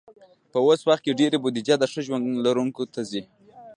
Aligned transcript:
په 0.51 0.57
اوس 0.65 0.79
وخت 0.89 1.01
کې 1.03 1.17
ډېری 1.19 1.37
بودیجه 1.43 1.75
د 1.79 1.83
ښه 1.91 2.01
ژوند 2.05 2.25
لرونکو 2.45 2.83
ته 2.93 3.01
ځي. 3.11 3.21